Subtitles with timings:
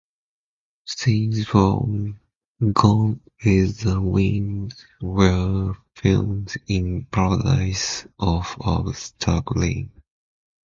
[0.87, 2.19] Scenes from
[2.73, 9.91] "Gone with the Wind" were filmed in Paradise off of Stark Lane.